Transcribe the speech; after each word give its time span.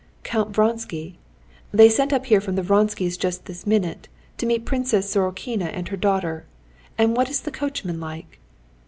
"Count 0.23 0.49
Vronsky? 0.55 1.19
They 1.71 1.87
sent 1.87 2.11
up 2.11 2.25
here 2.25 2.41
from 2.41 2.55
the 2.55 2.63
Vronskys 2.63 3.19
just 3.19 3.45
this 3.45 3.67
minute, 3.67 4.07
to 4.39 4.47
meet 4.47 4.65
Princess 4.65 5.07
Sorokina 5.13 5.65
and 5.65 5.89
her 5.89 5.95
daughter. 5.95 6.47
And 6.97 7.15
what 7.15 7.29
is 7.29 7.41
the 7.41 7.51
coachman 7.51 7.99
like?" 7.99 8.39